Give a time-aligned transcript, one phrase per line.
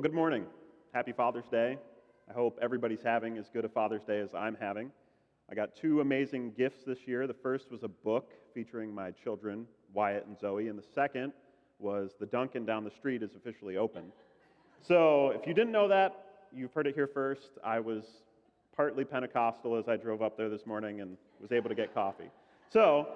[0.00, 0.46] Well, good morning.
[0.94, 1.76] Happy Father's Day.
[2.26, 4.90] I hope everybody's having as good a Father's Day as I'm having.
[5.50, 7.26] I got two amazing gifts this year.
[7.26, 11.34] The first was a book featuring my children, Wyatt and Zoe, and the second
[11.78, 14.04] was the Dunkin' down the street is officially open.
[14.80, 17.58] So, if you didn't know that, you've heard it here first.
[17.62, 18.04] I was
[18.74, 22.30] partly Pentecostal as I drove up there this morning and was able to get coffee.
[22.70, 23.06] So,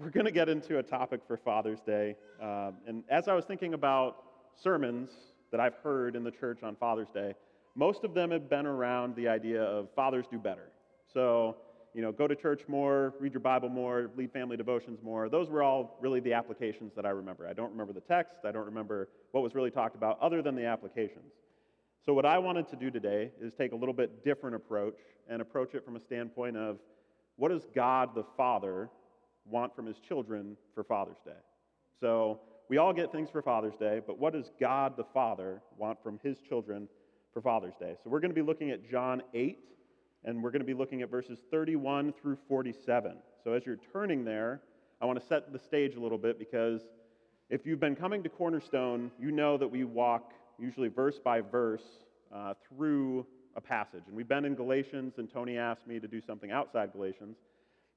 [0.00, 2.16] we're going to get into a topic for Father's Day.
[2.40, 4.16] Um, and as I was thinking about
[4.56, 5.10] sermons
[5.52, 7.34] that I've heard in the church on Father's Day,
[7.74, 10.68] most of them have been around the idea of fathers do better.
[11.12, 11.56] So,
[11.94, 15.28] you know, go to church more, read your Bible more, lead family devotions more.
[15.28, 17.46] Those were all really the applications that I remember.
[17.46, 20.54] I don't remember the text, I don't remember what was really talked about other than
[20.54, 21.32] the applications.
[22.04, 24.98] So, what I wanted to do today is take a little bit different approach
[25.28, 26.78] and approach it from a standpoint of
[27.36, 28.88] what does God the Father
[29.44, 31.30] want from his children for Father's Day?
[32.00, 36.02] So, we all get things for Father's Day, but what does God the Father want
[36.02, 36.88] from his children
[37.32, 37.96] for Father's Day?
[38.02, 39.58] So, we're going to be looking at John 8
[40.24, 43.16] and we're going to be looking at verses 31 through 47.
[43.42, 44.60] So as you're turning there,
[45.00, 46.82] I want to set the stage a little bit because
[47.50, 51.82] if you've been coming to Cornerstone, you know that we walk usually verse by verse
[52.32, 53.26] uh, through
[53.56, 54.04] a passage.
[54.06, 57.36] And we've been in Galatians, and Tony asked me to do something outside Galatians.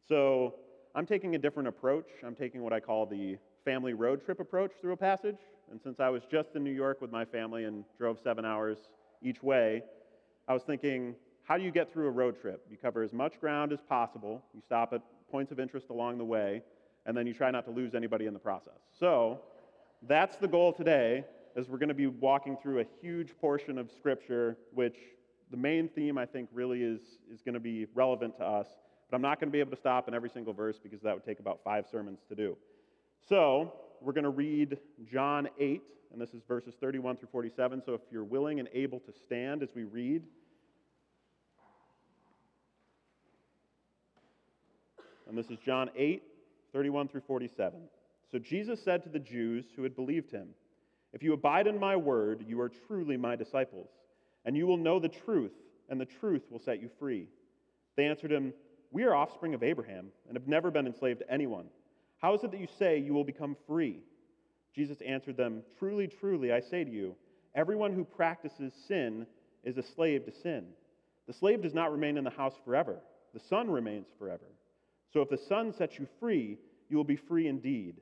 [0.07, 0.55] So
[0.95, 2.07] I'm taking a different approach.
[2.25, 5.39] I'm taking what I call the family road trip approach through a passage.
[5.71, 8.77] And since I was just in New York with my family and drove seven hours
[9.21, 9.83] each way,
[10.47, 12.65] I was thinking, how do you get through a road trip?
[12.69, 16.23] You cover as much ground as possible, you stop at points of interest along the
[16.23, 16.61] way,
[17.05, 18.79] and then you try not to lose anybody in the process.
[18.99, 19.41] So,
[20.07, 23.89] that's the goal today, as we're going to be walking through a huge portion of
[23.91, 24.97] Scripture, which
[25.49, 28.67] the main theme I think really is, is going to be relevant to us.
[29.09, 31.13] But I'm not going to be able to stop in every single verse because that
[31.13, 32.57] would take about five sermons to do.
[33.27, 34.77] So, we're going to read
[35.11, 37.81] John 8, and this is verses 31 through 47.
[37.85, 40.23] So, if you're willing and able to stand as we read,
[45.27, 46.23] And this is John 8,
[46.73, 47.79] 31 through 47.
[48.31, 50.49] So Jesus said to the Jews who had believed him,
[51.13, 53.89] If you abide in my word, you are truly my disciples,
[54.45, 55.53] and you will know the truth,
[55.89, 57.27] and the truth will set you free.
[57.95, 58.53] They answered him,
[58.91, 61.65] We are offspring of Abraham, and have never been enslaved to anyone.
[62.17, 63.99] How is it that you say you will become free?
[64.73, 67.15] Jesus answered them, Truly, truly, I say to you,
[67.53, 69.25] everyone who practices sin
[69.63, 70.65] is a slave to sin.
[71.27, 72.97] The slave does not remain in the house forever,
[73.33, 74.45] the son remains forever.
[75.15, 76.57] So if the Son sets you free,
[76.89, 77.95] you will be free indeed.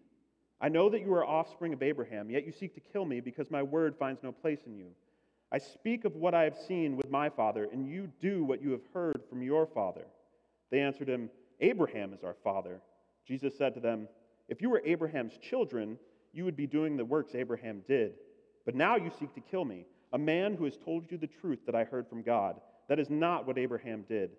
[0.59, 3.51] I know that you are offspring of Abraham, yet you seek to kill me because
[3.51, 4.87] my word finds no place in you.
[5.51, 8.71] I speak of what I have seen with my father, and you do what you
[8.71, 10.05] have heard from your father.
[10.71, 12.81] They answered him, Abraham is our father.
[13.27, 14.07] Jesus said to them,
[14.49, 15.97] If you were Abraham's children,
[16.33, 18.13] you would be doing the works Abraham did.
[18.65, 21.59] But now you seek to kill me, a man who has told you the truth
[21.65, 22.59] that I heard from God.
[22.89, 24.31] That is not what Abraham did.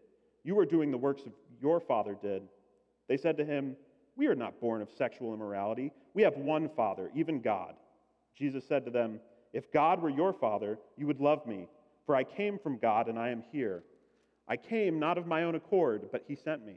[0.43, 2.43] You are doing the works of your father did.
[3.09, 3.77] They said to him,
[4.17, 5.93] We are not born of sexual immorality.
[6.12, 7.75] We have one Father, even God.
[8.37, 9.21] Jesus said to them,
[9.53, 11.69] If God were your Father, you would love me,
[12.06, 13.83] for I came from God and I am here.
[14.47, 16.77] I came not of my own accord, but he sent me.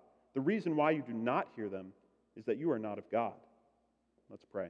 [0.33, 1.87] The reason why you do not hear them
[2.35, 3.33] is that you are not of God.
[4.29, 4.67] Let's pray.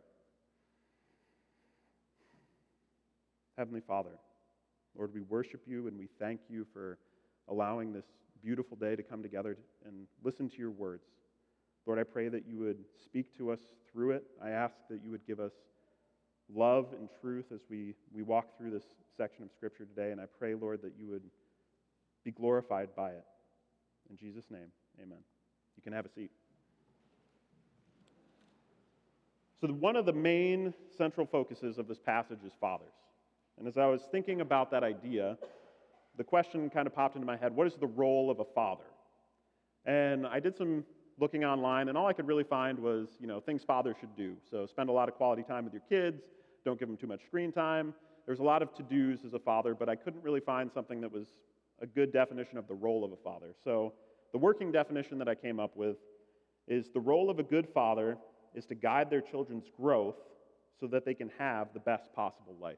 [3.58, 4.18] Heavenly Father,
[4.98, 6.98] Lord, we worship you and we thank you for
[7.48, 8.06] allowing this
[8.44, 11.04] beautiful day to come together and listen to your words.
[11.86, 13.60] Lord, I pray that you would speak to us
[13.92, 14.24] through it.
[14.44, 15.52] I ask that you would give us
[16.54, 18.86] love and truth as we, we walk through this
[19.18, 20.12] section of Scripture today.
[20.12, 21.24] And I pray, Lord, that you would
[22.24, 23.26] be glorified by it.
[24.10, 24.72] In Jesus' name,
[25.02, 25.20] amen.
[25.76, 26.32] You can have a seat.
[29.60, 32.94] So, one of the main central focuses of this passage is fathers.
[33.60, 35.38] And as I was thinking about that idea,
[36.18, 38.86] the question kind of popped into my head what is the role of a father?
[39.86, 40.84] And I did some
[41.20, 44.36] looking online, and all I could really find was, you know, things fathers should do.
[44.50, 46.24] So spend a lot of quality time with your kids,
[46.66, 47.94] don't give them too much screen time.
[48.26, 51.02] There's a lot of to dos as a father, but I couldn't really find something
[51.02, 51.28] that was
[51.82, 53.54] a good definition of the role of a father.
[53.64, 53.94] So
[54.32, 55.98] the working definition that I came up with
[56.68, 58.18] is the role of a good father
[58.56, 60.16] is to guide their children's growth
[60.80, 62.78] so that they can have the best possible life.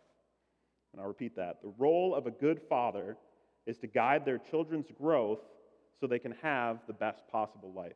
[0.91, 1.61] And I'll repeat that.
[1.61, 3.17] The role of a good father
[3.65, 5.39] is to guide their children's growth
[5.99, 7.93] so they can have the best possible life.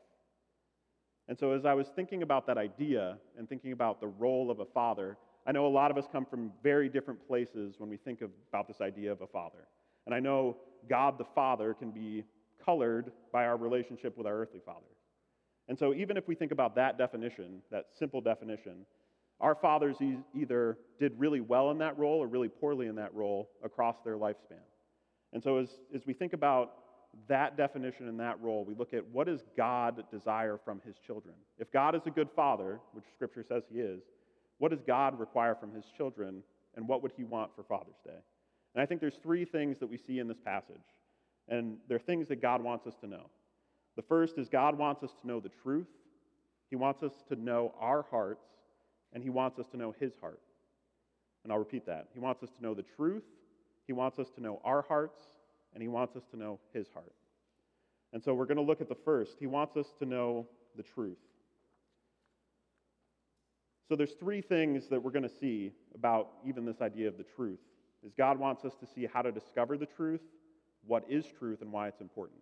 [1.27, 4.61] And so, as I was thinking about that idea and thinking about the role of
[4.61, 7.97] a father, I know a lot of us come from very different places when we
[7.97, 9.67] think of, about this idea of a father.
[10.05, 10.57] And I know
[10.89, 12.23] God the Father can be
[12.67, 14.85] colored by our relationship with our earthly father.
[15.69, 18.85] And so, even if we think about that definition, that simple definition,
[19.39, 23.13] our fathers e- either did really well in that role or really poorly in that
[23.13, 24.65] role across their lifespan.
[25.33, 26.73] And so, as, as we think about
[27.27, 31.35] that definition and that role, we look at what does God desire from his children?
[31.57, 34.01] If God is a good father, which Scripture says he is,
[34.59, 36.43] what does God require from his children,
[36.75, 38.19] and what would he want for Father's Day?
[38.75, 40.77] And I think there's three things that we see in this passage,
[41.47, 43.29] and there are things that God wants us to know.
[43.95, 45.87] The first is God wants us to know the truth,
[46.69, 48.45] He wants us to know our hearts,
[49.13, 50.41] and He wants us to know His heart.
[51.43, 52.07] And I'll repeat that.
[52.13, 53.23] He wants us to know the truth,
[53.85, 55.19] He wants us to know our hearts,
[55.73, 57.13] and He wants us to know His heart.
[58.13, 59.37] And so we're going to look at the first.
[59.39, 61.17] He wants us to know the truth.
[63.87, 67.23] So there's three things that we're going to see about even this idea of the
[67.23, 67.59] truth.
[68.05, 70.21] Is God wants us to see how to discover the truth,
[70.87, 72.39] what is truth, and why it's important.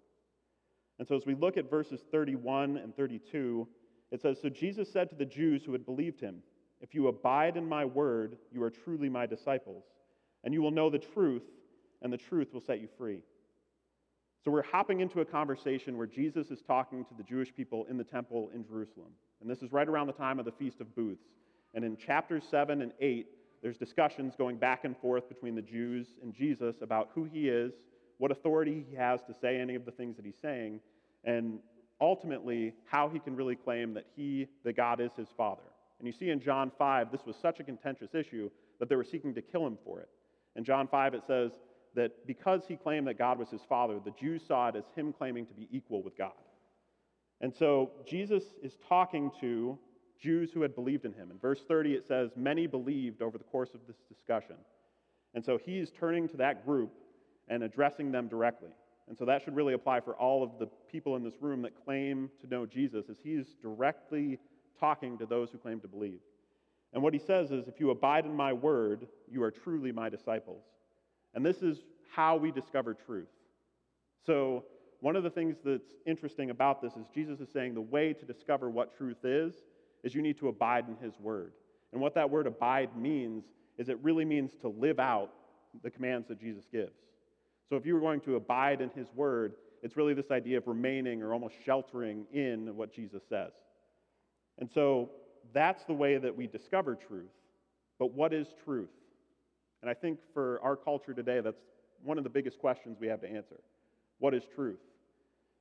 [1.00, 3.68] And so as we look at verses 31 and 32,
[4.12, 6.38] it says So Jesus said to the Jews who had believed him,
[6.80, 9.83] If you abide in my word, you are truly my disciples,
[10.44, 11.44] and you will know the truth,
[12.01, 13.21] and the truth will set you free.
[14.44, 17.98] So we're hopping into a conversation where Jesus is talking to the Jewish people in
[17.98, 19.09] the temple in Jerusalem.
[19.41, 21.24] And this is right around the time of the Feast of Booths.
[21.74, 23.25] And in chapters 7 and 8,
[23.63, 27.74] there's discussions going back and forth between the Jews and Jesus about who he is,
[28.17, 30.79] what authority he has to say any of the things that he's saying,
[31.23, 31.59] and
[32.01, 35.63] ultimately how he can really claim that he, that God is his father.
[36.00, 39.03] And you see in John 5, this was such a contentious issue that they were
[39.03, 40.09] seeking to kill him for it.
[40.56, 41.51] In John 5, it says
[41.95, 45.13] that because he claimed that God was his father, the Jews saw it as him
[45.13, 46.31] claiming to be equal with God.
[47.41, 49.77] And so Jesus is talking to
[50.19, 51.31] Jews who had believed in him.
[51.31, 54.56] In verse 30, it says, Many believed over the course of this discussion.
[55.33, 56.94] And so he's turning to that group
[57.47, 58.69] and addressing them directly.
[59.07, 61.74] And so that should really apply for all of the people in this room that
[61.86, 64.39] claim to know Jesus, as he's directly
[64.80, 66.19] talking to those who claim to believe.
[66.94, 70.09] And what he says is, If you abide in my word, you are truly my
[70.09, 70.63] disciples.
[71.33, 71.80] And this is
[72.12, 73.27] how we discover truth.
[74.25, 74.63] So,
[75.01, 78.25] one of the things that's interesting about this is Jesus is saying the way to
[78.25, 79.53] discover what truth is
[80.03, 81.51] is you need to abide in his word.
[81.91, 83.44] And what that word abide means
[83.77, 85.31] is it really means to live out
[85.83, 87.04] the commands that Jesus gives.
[87.69, 90.67] So if you were going to abide in his word, it's really this idea of
[90.67, 93.51] remaining or almost sheltering in what Jesus says.
[94.59, 95.12] And so
[95.53, 97.31] that's the way that we discover truth.
[98.00, 98.89] But what is truth?
[99.81, 101.62] And I think for our culture today, that's
[102.03, 103.59] one of the biggest questions we have to answer.
[104.19, 104.79] What is truth?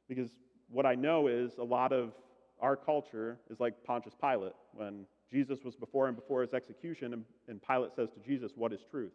[0.08, 0.30] Because
[0.70, 2.12] what I know is a lot of
[2.60, 7.24] our culture is like Pontius Pilate when Jesus was before and before his execution, and,
[7.48, 9.12] and Pilate says to Jesus, What is truth?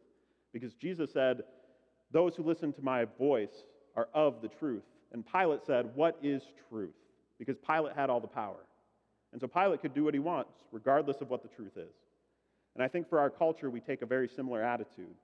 [0.51, 1.43] Because Jesus said,
[2.11, 3.63] Those who listen to my voice
[3.95, 4.83] are of the truth.
[5.11, 6.95] And Pilate said, What is truth?
[7.37, 8.65] Because Pilate had all the power.
[9.31, 11.93] And so Pilate could do what he wants, regardless of what the truth is.
[12.75, 15.15] And I think for our culture, we take a very similar attitude.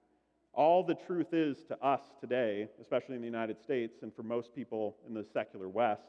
[0.54, 4.56] All the truth is to us today, especially in the United States, and for most
[4.56, 6.08] people in the secular West,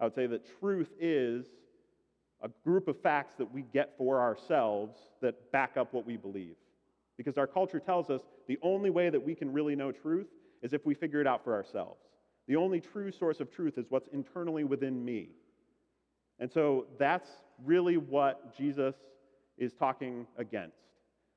[0.00, 1.46] I would say that truth is
[2.42, 6.54] a group of facts that we get for ourselves that back up what we believe.
[7.18, 10.28] Because our culture tells us the only way that we can really know truth
[10.62, 12.00] is if we figure it out for ourselves.
[12.46, 15.28] The only true source of truth is what's internally within me.
[16.38, 17.28] And so that's
[17.64, 18.94] really what Jesus
[19.58, 20.78] is talking against.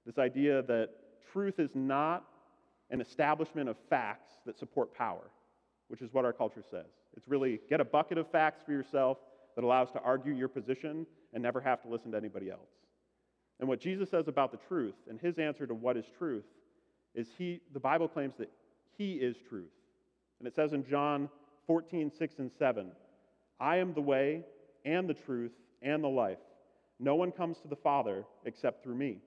[0.06, 0.90] This idea that
[1.34, 2.26] truth is not
[2.92, 5.32] an establishment of facts that support power,
[5.88, 6.86] which is what our culture says.
[7.18, 9.18] It's really get a bucket of facts for yourself
[9.56, 12.70] that allows to argue your position and never have to listen to anybody else.
[13.62, 16.44] And what Jesus says about the truth and his answer to what is truth
[17.15, 18.51] is he the Bible claims that
[18.98, 19.72] he is truth.
[20.39, 21.30] And it says in John
[21.68, 22.91] 14, 6 and 7,
[23.60, 24.44] I am the way
[24.84, 25.51] and the truth
[25.84, 26.39] and the life.
[27.00, 29.20] No one comes to the Father except through me.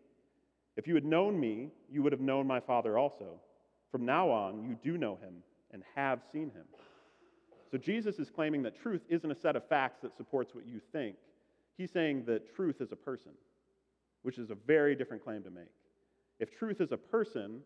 [0.76, 3.40] If you had known me, you would have known my Father also.
[3.92, 5.34] From now on, you do know him
[5.70, 6.64] and have seen him.
[7.70, 10.80] So Jesus is claiming that truth isn't a set of facts that supports what you
[10.92, 11.16] think.
[11.76, 13.32] He's saying that truth is a person,
[14.24, 15.70] which is a very different claim to make.
[16.40, 17.60] If truth is a person,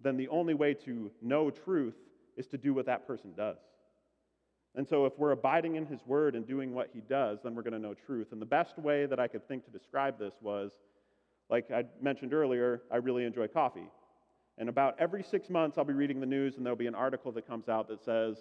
[0.00, 1.96] then the only way to know truth
[2.36, 3.58] is to do what that person does.
[4.74, 7.62] And so, if we're abiding in his word and doing what he does, then we're
[7.62, 8.28] going to know truth.
[8.32, 10.72] And the best way that I could think to describe this was
[11.48, 13.88] like I mentioned earlier, I really enjoy coffee.
[14.58, 17.30] And about every six months, I'll be reading the news, and there'll be an article
[17.32, 18.38] that comes out that says,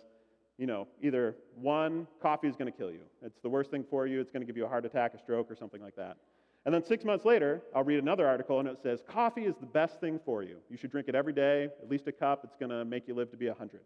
[0.57, 3.01] you know, either one, coffee is going to kill you.
[3.21, 4.21] It's the worst thing for you.
[4.21, 6.17] It's going to give you a heart attack, a stroke, or something like that.
[6.65, 9.67] And then six months later, I'll read another article, and it says, coffee is the
[9.67, 10.57] best thing for you.
[10.69, 12.41] You should drink it every day, at least a cup.
[12.43, 13.81] It's going to make you live to be 100.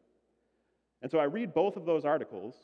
[1.02, 2.56] And so I read both of those articles,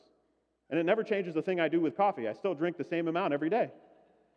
[0.70, 2.28] and it never changes the thing I do with coffee.
[2.28, 3.70] I still drink the same amount every day.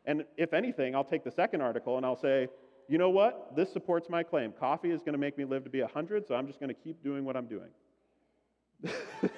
[0.05, 2.47] And if anything, I'll take the second article and I'll say,
[2.87, 3.55] you know what?
[3.55, 4.51] This supports my claim.
[4.51, 6.81] Coffee is going to make me live to be 100, so I'm just going to
[6.81, 7.69] keep doing what I'm doing.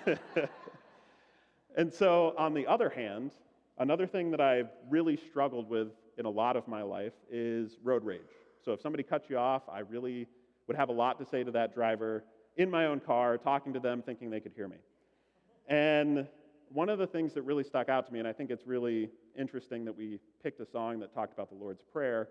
[1.76, 3.32] and so, on the other hand,
[3.78, 5.90] another thing that I've really struggled with
[6.22, 8.22] in a lot of my life is road rage.
[8.64, 10.28] So, if somebody cuts you off, I really
[10.68, 12.24] would have a lot to say to that driver
[12.58, 14.78] in my own car, talking to them, thinking they could hear me.
[15.68, 16.28] And
[16.70, 19.10] one of the things that really stuck out to me, and I think it's really
[19.36, 22.30] interesting that we picked a song that talked about the Lord's Prayer,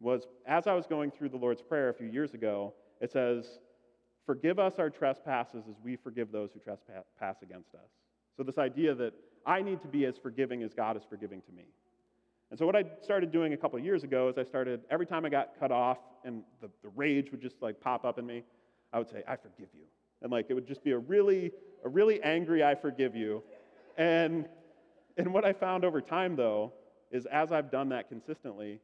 [0.00, 3.58] was as I was going through the Lord's Prayer a few years ago, it says,
[4.24, 7.90] Forgive us our trespasses as we forgive those who trespass against us.
[8.36, 9.12] So, this idea that
[9.44, 11.64] I need to be as forgiving as God is forgiving to me.
[12.50, 15.24] And so, what I started doing a couple years ago is I started, every time
[15.24, 18.42] I got cut off and the, the rage would just like pop up in me,
[18.92, 19.84] I would say, I forgive you.
[20.22, 21.52] And like it would just be a really,
[21.84, 23.42] a really angry, I forgive you.
[23.96, 24.48] And,
[25.16, 26.72] and what I found over time, though,
[27.10, 28.80] is as I've done that consistently,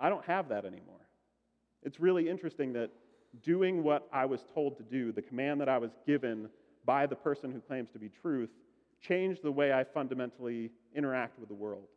[0.00, 0.94] I don't have that anymore.
[1.82, 2.90] It's really interesting that
[3.42, 6.48] doing what I was told to do, the command that I was given
[6.84, 8.50] by the person who claims to be truth,
[9.00, 11.88] changed the way I fundamentally interact with the world.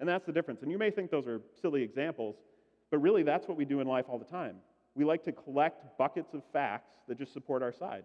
[0.00, 0.62] And that's the difference.
[0.62, 2.36] And you may think those are silly examples,
[2.90, 4.56] but really that's what we do in life all the time.
[4.94, 8.04] We like to collect buckets of facts that just support our side.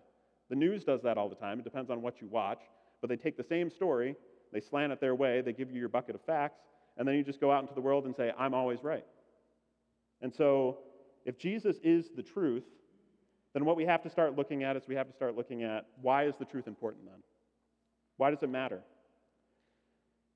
[0.50, 1.60] The news does that all the time.
[1.60, 2.60] It depends on what you watch.
[3.02, 4.16] But they take the same story,
[4.52, 6.60] they slant it their way, they give you your bucket of facts,
[6.98, 9.06] and then you just go out into the world and say, I'm always right.
[10.22, 10.80] And so,
[11.26, 12.64] if Jesus is the truth,
[13.54, 15.88] then what we have to start looking at is we have to start looking at
[16.02, 17.22] why is the truth important then?
[18.18, 18.82] Why does it matter?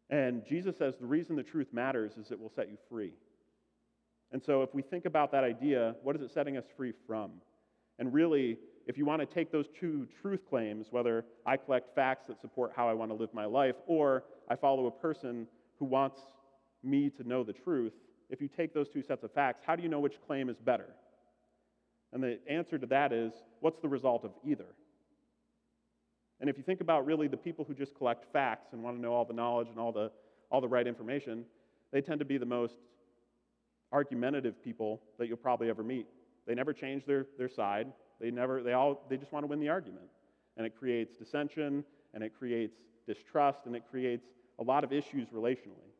[0.09, 3.13] And Jesus says the reason the truth matters is it will set you free.
[4.31, 7.31] And so, if we think about that idea, what is it setting us free from?
[7.97, 12.25] And really, if you want to take those two truth claims, whether I collect facts
[12.27, 15.47] that support how I want to live my life, or I follow a person
[15.77, 16.19] who wants
[16.83, 17.93] me to know the truth,
[18.29, 20.57] if you take those two sets of facts, how do you know which claim is
[20.57, 20.89] better?
[22.13, 24.65] And the answer to that is what's the result of either?
[26.41, 29.01] And if you think about really the people who just collect facts and want to
[29.01, 30.11] know all the knowledge and all the,
[30.51, 31.43] all the right information,
[31.91, 32.75] they tend to be the most
[33.91, 36.07] argumentative people that you'll probably ever meet.
[36.47, 37.91] They never change their, their side.
[38.19, 40.05] They never, they all, they just want to win the argument.
[40.57, 42.77] And it creates dissension, and it creates
[43.07, 44.27] distrust, and it creates
[44.59, 45.91] a lot of issues relationally.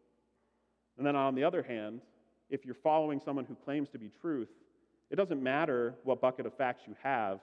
[0.98, 2.02] And then on the other hand,
[2.50, 4.50] if you're following someone who claims to be truth,
[5.10, 7.40] it doesn't matter what bucket of facts you have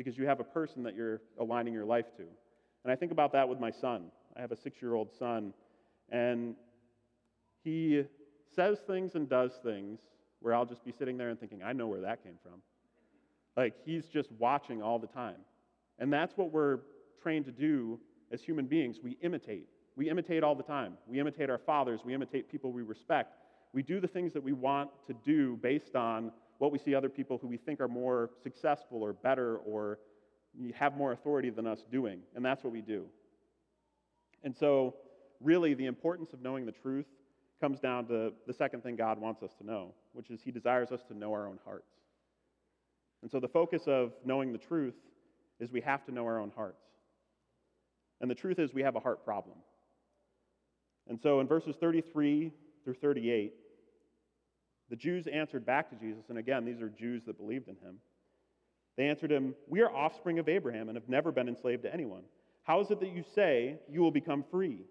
[0.00, 2.22] because you have a person that you're aligning your life to.
[2.84, 4.04] And I think about that with my son.
[4.34, 5.52] I have a six year old son,
[6.08, 6.54] and
[7.62, 8.04] he
[8.56, 10.00] says things and does things
[10.40, 12.62] where I'll just be sitting there and thinking, I know where that came from.
[13.58, 15.36] Like he's just watching all the time.
[15.98, 16.78] And that's what we're
[17.22, 18.00] trained to do
[18.32, 19.00] as human beings.
[19.04, 19.68] We imitate.
[19.96, 20.94] We imitate all the time.
[21.06, 22.00] We imitate our fathers.
[22.06, 23.36] We imitate people we respect.
[23.74, 27.08] We do the things that we want to do based on what we see other
[27.08, 29.98] people who we think are more successful or better or
[30.74, 32.20] have more authority than us doing.
[32.36, 33.06] And that's what we do.
[34.44, 34.94] And so,
[35.40, 37.06] really, the importance of knowing the truth
[37.62, 40.92] comes down to the second thing God wants us to know, which is He desires
[40.92, 41.94] us to know our own hearts.
[43.22, 44.96] And so the focus of knowing the truth
[45.60, 46.84] is we have to know our own hearts.
[48.20, 49.56] And the truth is we have a heart problem.
[51.08, 52.52] And so in verses 33
[52.84, 53.54] through 38,
[54.90, 57.96] the Jews answered back to Jesus, and again, these are Jews that believed in him.
[58.96, 62.22] They answered him, We are offspring of Abraham and have never been enslaved to anyone.
[62.64, 64.84] How is it that you say you will become free?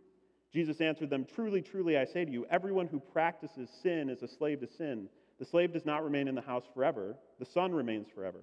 [0.53, 4.27] Jesus answered them, Truly, truly, I say to you, everyone who practices sin is a
[4.27, 5.09] slave to sin.
[5.37, 8.39] The slave does not remain in the house forever, the son remains forever.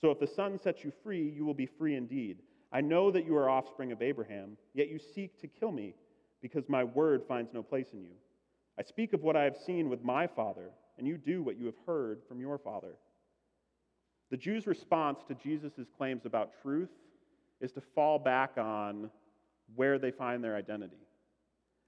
[0.00, 2.38] So if the son sets you free, you will be free indeed.
[2.72, 5.94] I know that you are offspring of Abraham, yet you seek to kill me,
[6.40, 8.14] because my word finds no place in you.
[8.80, 11.66] I speak of what I have seen with my father, and you do what you
[11.66, 12.94] have heard from your father.
[14.30, 16.88] The Jews' response to Jesus' claims about truth
[17.60, 19.10] is to fall back on
[19.76, 20.96] where they find their identity.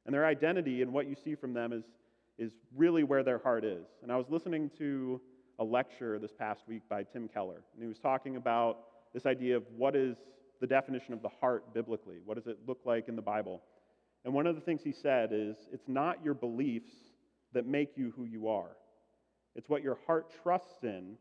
[0.04, 1.84] And their identity and what you see from them is,
[2.36, 3.86] is really where their heart is.
[4.02, 5.18] And I was listening to
[5.60, 8.80] a lecture this past week by Tim Keller, and he was talking about
[9.14, 10.18] this idea of what is
[10.60, 12.18] the definition of the heart biblically?
[12.22, 13.62] What does it look like in the Bible?
[14.24, 16.92] And one of the things he said is it's not your beliefs
[17.52, 18.76] that make you who you are,
[19.54, 21.16] it's what your heart trusts in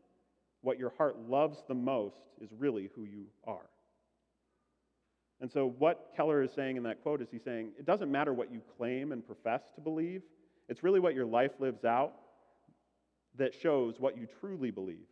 [0.62, 3.68] what your heart loves the most is really who you are.
[5.40, 8.32] And so, what Keller is saying in that quote is he's saying it doesn't matter
[8.32, 10.22] what you claim and profess to believe,
[10.68, 12.12] it's really what your life lives out
[13.36, 15.06] that shows what you truly believe.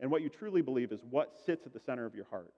[0.00, 2.52] And what you truly believe is what sits at the center of your heart,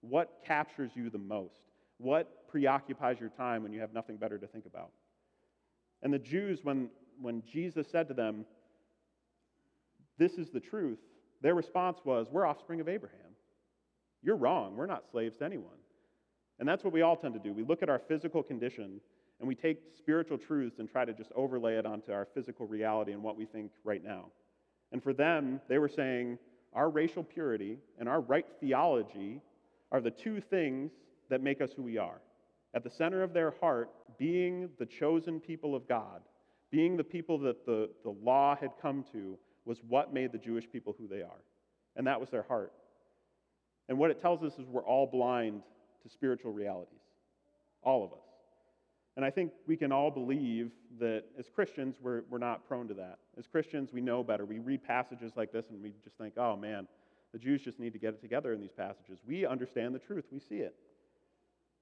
[0.00, 1.71] what captures you the most,
[2.02, 4.90] what preoccupies your time when you have nothing better to think about.
[6.02, 6.88] And the Jews, when,
[7.20, 8.44] when Jesus said to them,
[10.18, 10.98] This is the truth,
[11.40, 13.18] their response was, We're offspring of Abraham.
[14.22, 14.76] You're wrong.
[14.76, 15.78] We're not slaves to anyone.
[16.58, 17.52] And that's what we all tend to do.
[17.52, 19.00] We look at our physical condition
[19.40, 23.12] and we take spiritual truths and try to just overlay it onto our physical reality
[23.12, 24.26] and what we think right now.
[24.92, 26.38] And for them, they were saying
[26.72, 29.40] our racial purity and our right theology
[29.90, 30.92] are the two things
[31.32, 32.20] that make us who we are.
[32.74, 36.20] At the center of their heart, being the chosen people of God,
[36.70, 40.70] being the people that the, the law had come to, was what made the Jewish
[40.70, 41.40] people who they are.
[41.96, 42.74] And that was their heart.
[43.88, 45.62] And what it tells us is we're all blind
[46.02, 47.00] to spiritual realities.
[47.82, 48.26] All of us.
[49.16, 50.70] And I think we can all believe
[51.00, 53.20] that as Christians, we're, we're not prone to that.
[53.38, 54.44] As Christians, we know better.
[54.44, 56.86] We read passages like this and we just think, oh man,
[57.32, 59.18] the Jews just need to get it together in these passages.
[59.26, 60.74] We understand the truth, we see it.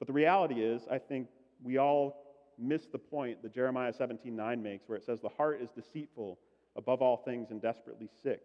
[0.00, 1.28] But the reality is, I think
[1.62, 2.16] we all
[2.59, 6.38] miss the point that Jeremiah 17:9 makes, where it says, The heart is deceitful
[6.75, 8.42] above all things and desperately sick.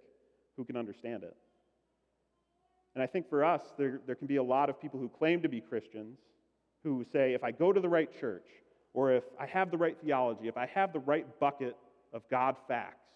[0.57, 1.35] Who can understand it?
[2.93, 5.41] And I think for us, there, there can be a lot of people who claim
[5.41, 6.19] to be Christians
[6.83, 8.45] who say, if I go to the right church,
[8.93, 11.75] or if I have the right theology, if I have the right bucket
[12.13, 13.09] of God facts,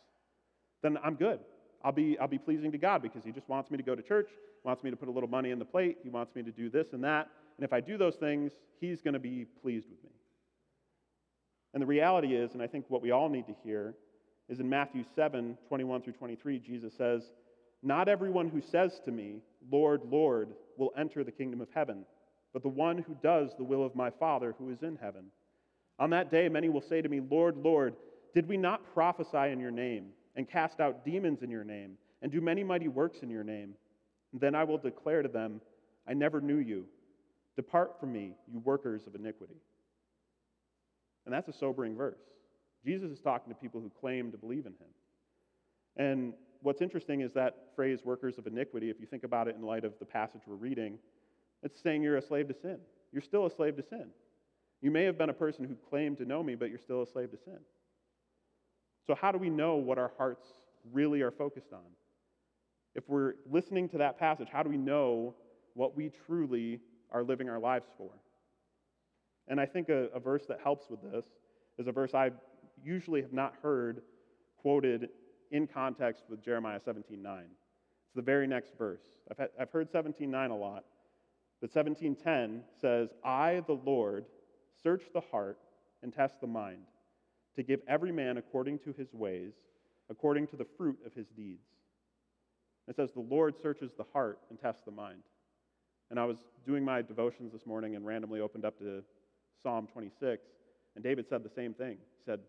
[0.81, 1.39] then I'm good.
[1.83, 4.01] I'll be, I'll be pleasing to God because He just wants me to go to
[4.01, 4.29] church,
[4.63, 6.69] wants me to put a little money in the plate, He wants me to do
[6.69, 7.29] this and that.
[7.59, 10.11] And if I do those things, He's going to be pleased with me.
[11.73, 13.95] And the reality is, and I think what we all need to hear,
[14.47, 17.21] is in Matthew 7 21 through 23, Jesus says,
[17.83, 22.05] Not everyone who says to me, Lord, Lord, will enter the kingdom of heaven,
[22.53, 25.25] but the one who does the will of my Father who is in heaven.
[25.99, 27.93] On that day, many will say to me, Lord, Lord,
[28.33, 32.31] did we not prophesy in your name, and cast out demons in your name, and
[32.31, 33.73] do many mighty works in your name?
[34.31, 35.59] And then I will declare to them,
[36.07, 36.85] I never knew you.
[37.59, 39.57] Depart from me, you workers of iniquity.
[41.25, 42.21] And that's a sobering verse.
[42.85, 44.87] Jesus is talking to people who claim to believe in him.
[45.97, 49.61] And what's interesting is that phrase, workers of iniquity, if you think about it in
[49.61, 50.99] light of the passage we're reading,
[51.61, 52.77] it's saying you're a slave to sin.
[53.11, 54.05] You're still a slave to sin.
[54.81, 57.07] You may have been a person who claimed to know me, but you're still a
[57.07, 57.59] slave to sin.
[59.05, 60.47] So, how do we know what our hearts
[60.93, 61.91] really are focused on?
[62.95, 65.35] If we're listening to that passage, how do we know
[65.73, 66.79] what we truly
[67.11, 68.11] are living our lives for?
[69.47, 71.25] And I think a, a verse that helps with this
[71.77, 72.31] is a verse I
[72.83, 74.01] usually have not heard
[74.61, 75.09] quoted
[75.51, 77.41] in context with Jeremiah 17:9.
[77.41, 79.03] It's the very next verse.
[79.29, 80.83] I've, had, I've heard 17:9 a lot,
[81.61, 84.25] but 17:10 says, "I, the Lord,
[84.81, 85.59] Search the heart
[86.01, 86.85] and test the mind,
[87.55, 89.53] to give every man according to his ways,
[90.09, 91.67] according to the fruit of his deeds.
[92.87, 95.23] It says, The Lord searches the heart and tests the mind.
[96.09, 99.03] And I was doing my devotions this morning and randomly opened up to
[99.61, 100.43] Psalm 26,
[100.95, 101.97] and David said the same thing.
[102.17, 102.39] He said,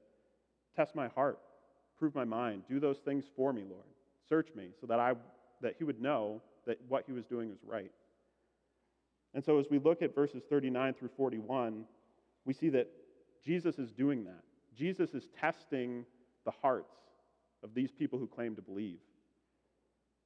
[0.77, 1.39] Test my heart,
[1.99, 3.87] prove my mind, do those things for me, Lord.
[4.29, 5.15] Search me so that, I,
[5.61, 7.91] that he would know that what he was doing was right.
[9.35, 11.85] And so as we look at verses 39 through 41,
[12.45, 12.89] we see that
[13.45, 14.43] Jesus is doing that.
[14.77, 16.05] Jesus is testing
[16.45, 16.95] the hearts
[17.63, 18.99] of these people who claim to believe.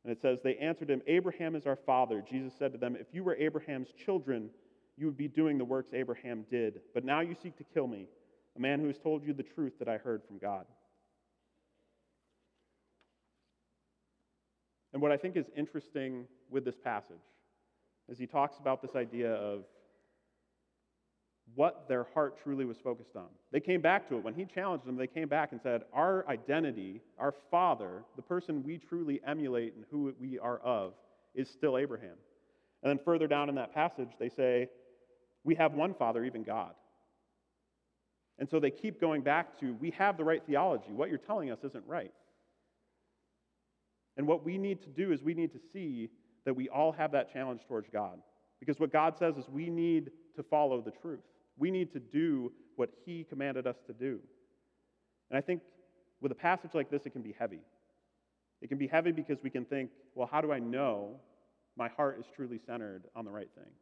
[0.05, 2.23] And it says, They answered him, Abraham is our father.
[2.29, 4.51] Jesus said to them, If you were Abraham's children,
[4.97, 6.81] you would be doing the works Abraham did.
[6.93, 8.07] But now you seek to kill me,
[8.57, 10.67] a man who has told you the truth that I heard from God.
[14.93, 17.17] And what I think is interesting with this passage
[18.09, 19.65] is he talks about this idea of
[21.55, 23.27] what their heart truly was focused on.
[23.53, 24.25] They came back to it.
[24.25, 28.63] When he challenged them, they came back and said, Our identity, our father, the person
[28.63, 30.95] we truly emulate and who we are of,
[31.35, 32.17] is still Abraham.
[32.83, 34.69] And then further down in that passage, they say,
[35.45, 36.73] We have one father, even God.
[38.39, 40.93] And so they keep going back to, We have the right theology.
[40.93, 42.13] What you're telling us isn't right.
[44.17, 46.11] And what we need to do is we need to see
[46.45, 48.19] that we all have that challenge towards God.
[48.61, 51.21] Because what God says is we need to follow the truth.
[51.57, 54.19] We need to do what He commanded us to do.
[55.31, 55.63] And I think
[56.21, 57.61] with a passage like this, it can be heavy.
[58.61, 61.21] It can be heavy because we can think, well, how do I know
[61.77, 63.73] my heart is truly centered on the right thing?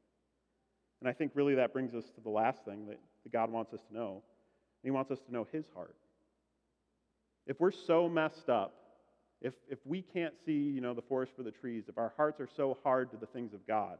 [1.00, 2.98] And I think really that brings us to the last thing that,
[3.32, 4.20] God wants us to know.
[4.82, 5.94] He wants us to know His heart.
[7.46, 8.74] If we're so messed up
[9.42, 12.40] if, if we can't see, you know, the forest for the trees, if our hearts
[12.40, 13.98] are so hard to the things of God,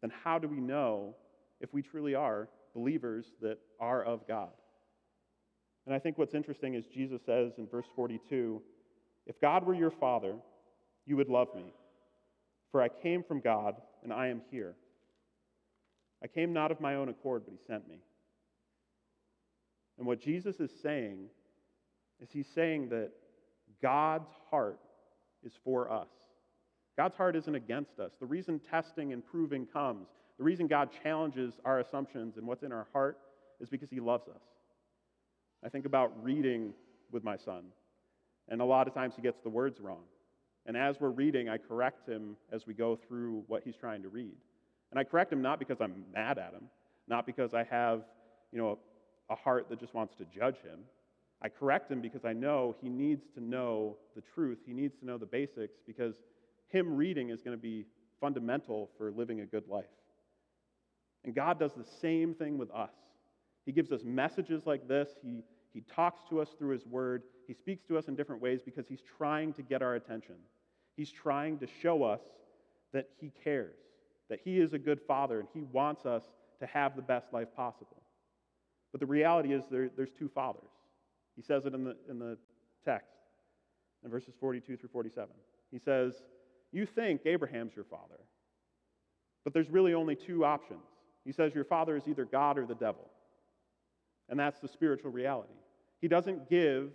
[0.00, 1.14] then how do we know
[1.62, 4.50] if we truly are believers that are of God?
[5.86, 8.60] And I think what's interesting is Jesus says in verse 42
[9.26, 10.34] If God were your Father,
[11.06, 11.72] you would love me,
[12.70, 14.74] for I came from God and I am here.
[16.22, 17.98] I came not of my own accord, but He sent me.
[19.98, 21.26] And what Jesus is saying
[22.20, 23.10] is He's saying that
[23.80, 24.78] God's heart
[25.42, 26.08] is for us.
[26.96, 28.12] God's heart isn't against us.
[28.20, 32.72] The reason testing and proving comes, the reason God challenges our assumptions and what's in
[32.72, 33.18] our heart
[33.60, 34.42] is because He loves us.
[35.64, 36.72] I think about reading
[37.12, 37.64] with my son,
[38.48, 40.02] and a lot of times he gets the words wrong.
[40.66, 44.08] And as we're reading, I correct him as we go through what he's trying to
[44.08, 44.34] read.
[44.90, 46.64] And I correct him not because I'm mad at him,
[47.08, 48.02] not because I have,
[48.52, 48.78] you know,
[49.30, 50.80] a heart that just wants to judge him.
[51.40, 54.58] I correct him because I know he needs to know the truth.
[54.64, 56.14] He needs to know the basics because
[56.68, 57.86] him reading is going to be
[58.20, 59.84] fundamental for living a good life.
[61.24, 62.92] And God does the same thing with us.
[63.64, 65.08] He gives us messages like this.
[65.22, 67.22] He, he talks to us through His Word.
[67.46, 70.34] He speaks to us in different ways because He's trying to get our attention.
[70.96, 72.20] He's trying to show us
[72.92, 73.76] that He cares,
[74.28, 76.24] that He is a good Father, and He wants us
[76.60, 78.02] to have the best life possible.
[78.90, 80.70] But the reality is there, there's two fathers.
[81.36, 82.36] He says it in the, in the
[82.84, 83.16] text,
[84.04, 85.30] in verses 42 through 47.
[85.70, 86.14] He says,
[86.72, 88.20] You think Abraham's your father,
[89.44, 90.82] but there's really only two options.
[91.24, 93.08] He says, Your father is either God or the devil.
[94.28, 95.52] And that's the spiritual reality.
[96.00, 96.90] He doesn't give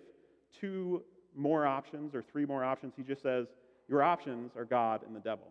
[0.59, 1.03] two
[1.35, 2.93] more options or three more options.
[2.95, 3.47] He just says,
[3.87, 5.47] Your options are God and the devil.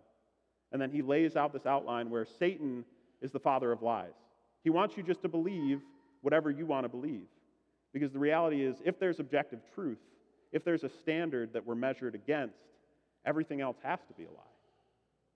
[0.73, 2.85] And then he lays out this outline where Satan
[3.23, 4.15] is the father of lies.
[4.63, 5.81] He wants you just to believe
[6.23, 7.27] whatever you want to believe.
[7.93, 9.99] Because the reality is, if there's objective truth,
[10.53, 12.59] if there's a standard that we're measured against,
[13.25, 14.55] everything else has to be a lie.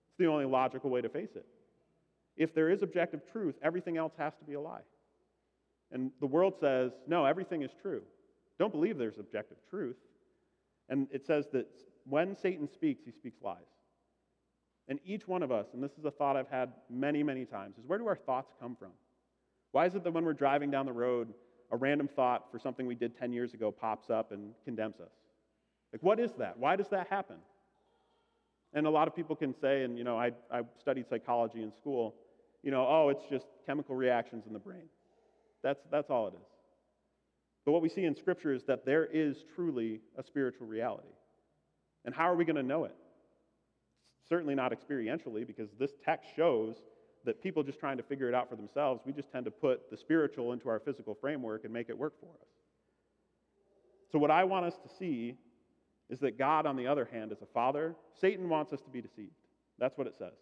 [0.09, 1.45] It's the only logical way to face it.
[2.37, 4.81] If there is objective truth, everything else has to be a lie.
[5.91, 8.01] And the world says, no, everything is true.
[8.57, 9.97] Don't believe there's objective truth.
[10.89, 11.67] And it says that
[12.05, 13.57] when Satan speaks, he speaks lies.
[14.87, 17.77] And each one of us, and this is a thought I've had many, many times,
[17.77, 18.91] is where do our thoughts come from?
[19.71, 21.33] Why is it that when we're driving down the road,
[21.71, 25.11] a random thought for something we did 10 years ago pops up and condemns us?
[25.93, 26.57] Like, what is that?
[26.57, 27.37] Why does that happen?
[28.73, 31.71] And a lot of people can say, and you know, I, I studied psychology in
[31.73, 32.15] school,
[32.63, 34.87] you know, oh, it's just chemical reactions in the brain.
[35.63, 36.47] That's, that's all it is.
[37.65, 41.07] But what we see in Scripture is that there is truly a spiritual reality.
[42.05, 42.95] And how are we going to know it?
[44.27, 46.75] Certainly not experientially, because this text shows
[47.25, 49.91] that people just trying to figure it out for themselves, we just tend to put
[49.91, 52.47] the spiritual into our physical framework and make it work for us.
[54.11, 55.35] So, what I want us to see
[56.11, 57.95] is that God, on the other hand, is a father.
[58.19, 59.31] Satan wants us to be deceived.
[59.79, 60.33] That's what it says.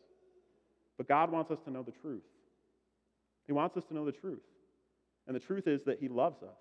[0.97, 2.23] But God wants us to know the truth.
[3.45, 4.41] He wants us to know the truth.
[5.27, 6.57] And the truth is that he loves us.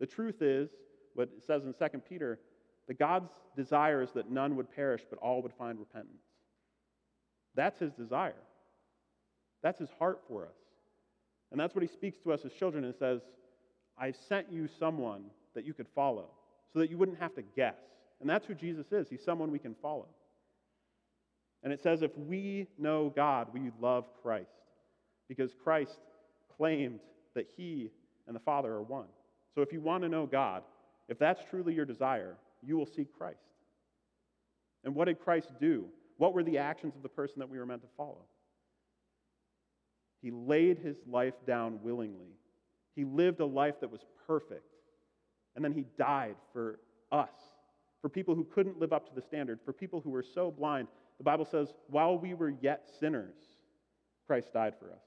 [0.00, 0.68] The truth is,
[1.14, 2.40] what it says in 2 Peter,
[2.88, 6.22] that God's desire is that none would perish, but all would find repentance.
[7.54, 8.34] That's his desire.
[9.62, 10.56] That's his heart for us.
[11.52, 13.20] And that's what he speaks to us as children and says,
[13.96, 16.30] I've sent you someone that you could follow
[16.72, 17.78] so that you wouldn't have to guess.
[18.20, 19.08] And that's who Jesus is.
[19.08, 20.06] He's someone we can follow.
[21.62, 24.50] And it says, if we know God, we love Christ
[25.28, 25.98] because Christ
[26.56, 27.00] claimed
[27.34, 27.90] that he
[28.26, 29.06] and the Father are one.
[29.54, 30.62] So if you want to know God,
[31.08, 33.38] if that's truly your desire, you will seek Christ.
[34.84, 35.86] And what did Christ do?
[36.16, 38.24] What were the actions of the person that we were meant to follow?
[40.22, 42.36] He laid his life down willingly.
[42.94, 44.74] He lived a life that was perfect.
[45.56, 46.78] And then he died for
[47.10, 47.30] us,
[48.00, 50.88] for people who couldn't live up to the standard, for people who were so blind.
[51.18, 53.34] The Bible says, while we were yet sinners,
[54.26, 55.02] Christ died for us.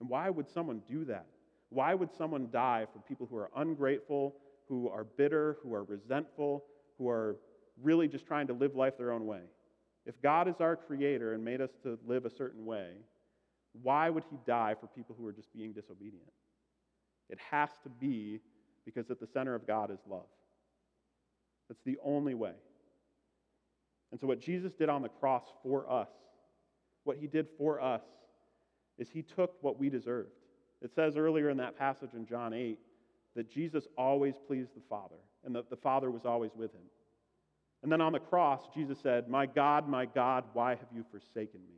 [0.00, 1.26] And why would someone do that?
[1.70, 4.36] Why would someone die for people who are ungrateful,
[4.68, 6.64] who are bitter, who are resentful,
[6.96, 7.36] who are
[7.82, 9.42] really just trying to live life their own way?
[10.06, 12.92] If God is our creator and made us to live a certain way,
[13.82, 16.30] why would he die for people who are just being disobedient?
[17.28, 18.40] It has to be
[18.86, 20.24] because at the center of God is love.
[21.68, 22.54] That's the only way.
[24.10, 26.08] And so, what Jesus did on the cross for us,
[27.04, 28.02] what he did for us,
[28.98, 30.30] is he took what we deserved.
[30.80, 32.78] It says earlier in that passage in John 8
[33.36, 36.82] that Jesus always pleased the Father and that the Father was always with him.
[37.82, 41.60] And then on the cross, Jesus said, My God, my God, why have you forsaken
[41.68, 41.76] me?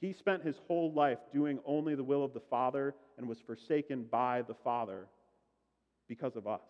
[0.00, 4.06] He spent his whole life doing only the will of the Father and was forsaken
[4.10, 5.06] by the Father
[6.08, 6.62] because of us.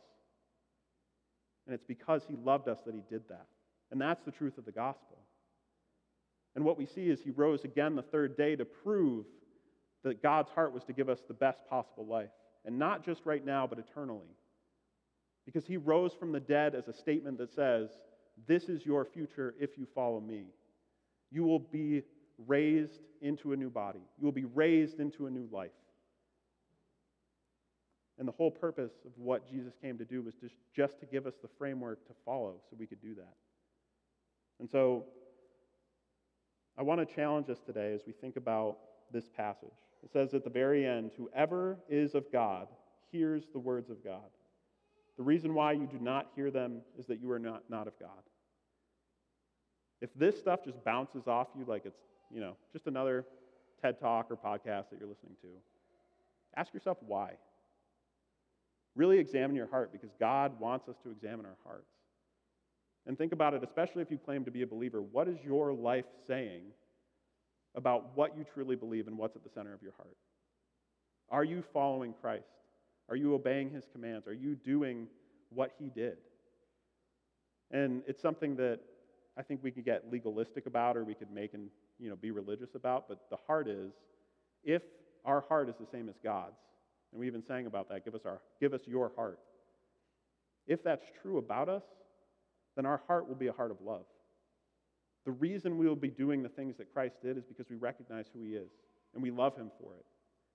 [1.70, 3.46] And it's because he loved us that he did that.
[3.92, 5.18] And that's the truth of the gospel.
[6.56, 9.24] And what we see is he rose again the third day to prove
[10.02, 12.30] that God's heart was to give us the best possible life.
[12.64, 14.34] And not just right now, but eternally.
[15.46, 17.90] Because he rose from the dead as a statement that says,
[18.48, 20.46] This is your future if you follow me.
[21.30, 22.02] You will be
[22.48, 25.70] raised into a new body, you will be raised into a new life.
[28.20, 31.26] And the whole purpose of what Jesus came to do was just, just to give
[31.26, 33.34] us the framework to follow so we could do that.
[34.60, 35.06] And so
[36.78, 38.76] I want to challenge us today as we think about
[39.10, 39.72] this passage.
[40.04, 42.68] It says at the very end, Whoever is of God
[43.10, 44.28] hears the words of God.
[45.16, 47.98] The reason why you do not hear them is that you are not, not of
[47.98, 48.10] God.
[50.02, 53.24] If this stuff just bounces off you like it's, you know, just another
[53.80, 55.48] TED talk or podcast that you're listening to,
[56.54, 57.32] ask yourself why.
[58.96, 61.90] Really examine your heart because God wants us to examine our hearts.
[63.06, 65.00] And think about it, especially if you claim to be a believer.
[65.00, 66.62] What is your life saying
[67.74, 70.16] about what you truly believe and what's at the center of your heart?
[71.30, 72.50] Are you following Christ?
[73.08, 74.26] Are you obeying his commands?
[74.26, 75.06] Are you doing
[75.50, 76.18] what he did?
[77.70, 78.80] And it's something that
[79.38, 82.30] I think we could get legalistic about or we could make and you know be
[82.30, 83.92] religious about, but the heart is
[84.64, 84.82] if
[85.24, 86.58] our heart is the same as God's,
[87.12, 89.38] and we even sang about that, give us our give us your heart.
[90.66, 91.82] If that's true about us,
[92.76, 94.04] then our heart will be a heart of love.
[95.24, 98.26] The reason we will be doing the things that Christ did is because we recognize
[98.32, 98.70] who he is
[99.14, 100.04] and we love him for it.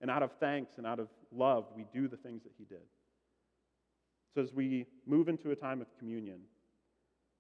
[0.02, 2.84] And out of thanks and out of love, we do the things that he did.
[4.34, 6.40] So as we move into a time of communion,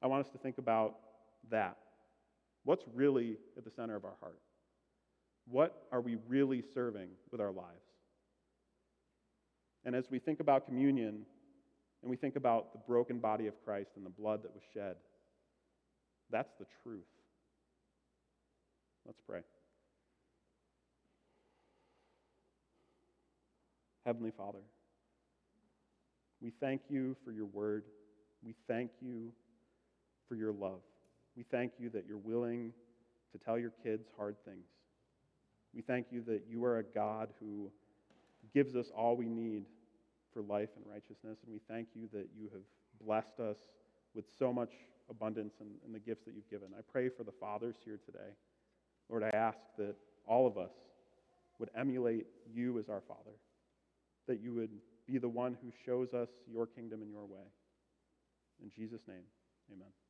[0.01, 0.95] I want us to think about
[1.49, 1.77] that.
[2.63, 4.39] What's really at the center of our heart?
[5.47, 7.84] What are we really serving with our lives?
[9.85, 11.25] And as we think about communion
[12.01, 14.95] and we think about the broken body of Christ and the blood that was shed,
[16.31, 17.05] that's the truth.
[19.05, 19.41] Let's pray.
[24.05, 24.59] Heavenly Father,
[26.41, 27.83] we thank you for your word.
[28.43, 29.31] We thank you
[30.27, 30.81] for your love.
[31.35, 32.71] We thank you that you're willing
[33.31, 34.65] to tell your kids hard things.
[35.73, 37.71] We thank you that you are a God who
[38.53, 39.63] gives us all we need
[40.35, 41.37] for life and righteousness.
[41.45, 42.61] And we thank you that you have
[43.01, 43.57] blessed us
[44.13, 44.71] with so much
[45.09, 46.67] abundance and, the gifts that you've given.
[46.77, 48.33] I pray for the fathers here today.
[49.09, 49.95] Lord, I ask that
[50.27, 50.71] all of us
[51.59, 53.37] would emulate you as our Father,
[54.27, 54.71] that you would
[55.07, 57.45] be the one who shows us your kingdom and your way.
[58.61, 59.23] In Jesus' name,
[59.71, 60.04] amen.